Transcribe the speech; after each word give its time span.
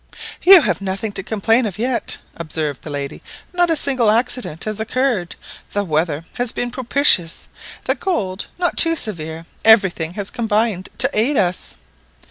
"You 0.41 0.61
have 0.61 0.81
nothing 0.81 1.11
to 1.11 1.21
complain 1.21 1.67
of 1.67 1.77
yet," 1.77 2.17
observed 2.35 2.81
the 2.81 2.89
lady. 2.89 3.21
"Not 3.53 3.69
a 3.69 3.75
single 3.75 4.09
accident 4.09 4.63
has 4.63 4.79
occurred, 4.79 5.35
the 5.73 5.83
weather 5.83 6.25
has 6.39 6.51
been 6.51 6.71
propitious, 6.71 7.47
the 7.83 7.95
cold 7.95 8.47
not 8.57 8.77
too 8.77 8.95
severe 8.95 9.45
everything 9.63 10.15
has 10.15 10.31
combined 10.31 10.89
to 10.97 11.09
aid 11.13 11.37
us." 11.37 11.75